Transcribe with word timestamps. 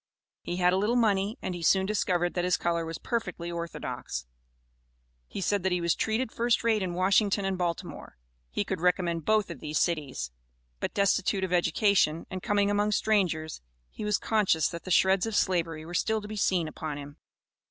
He 0.41 0.55
had 0.57 0.73
a 0.73 0.77
little 0.77 0.95
money, 0.95 1.37
and 1.43 1.53
he 1.53 1.61
soon 1.61 1.85
discovered 1.85 2.33
that 2.33 2.43
his 2.43 2.57
color 2.57 2.87
was 2.87 2.97
perfectly 2.97 3.51
orthodox. 3.51 4.25
He 5.27 5.41
said 5.41 5.61
that 5.61 5.71
he 5.71 5.79
was 5.79 5.93
"treated 5.93 6.31
first 6.31 6.63
rate 6.63 6.81
in 6.81 6.95
Washington 6.95 7.45
and 7.45 7.55
Baltimore;" 7.55 8.17
he 8.49 8.63
could 8.65 8.81
recommend 8.81 9.25
both 9.25 9.51
of 9.51 9.59
these 9.59 9.77
cities. 9.77 10.31
But 10.79 10.95
destitute 10.95 11.43
of 11.43 11.53
education, 11.53 12.25
and 12.31 12.41
coming 12.41 12.71
among 12.71 12.93
strangers, 12.93 13.61
he 13.91 14.03
was 14.03 14.17
conscious 14.17 14.69
that 14.69 14.85
the 14.85 14.89
shreds 14.89 15.27
of 15.27 15.35
slavery 15.35 15.85
were 15.85 15.93
still 15.93 16.19
to 16.19 16.27
be 16.27 16.35
seen 16.35 16.67
upon 16.67 16.97
him. 16.97 17.17